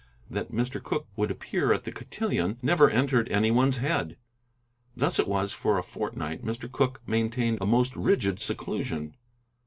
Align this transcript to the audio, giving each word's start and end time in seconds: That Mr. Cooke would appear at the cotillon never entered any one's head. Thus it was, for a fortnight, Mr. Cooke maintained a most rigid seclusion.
That 0.31 0.51
Mr. 0.51 0.81
Cooke 0.81 1.07
would 1.15 1.29
appear 1.29 1.71
at 1.71 1.83
the 1.83 1.91
cotillon 1.91 2.57
never 2.63 2.89
entered 2.89 3.29
any 3.29 3.51
one's 3.51 3.77
head. 3.77 4.17
Thus 4.97 5.19
it 5.19 5.27
was, 5.27 5.53
for 5.53 5.77
a 5.77 5.83
fortnight, 5.83 6.43
Mr. 6.43 6.71
Cooke 6.71 7.03
maintained 7.05 7.59
a 7.61 7.67
most 7.67 7.95
rigid 7.95 8.39
seclusion. 8.39 9.13